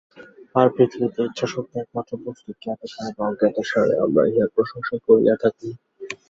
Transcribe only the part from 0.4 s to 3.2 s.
আর পৃথিবীতে ইচ্ছাশক্তিই একমাত্র বস্তু, জ্ঞাতসারে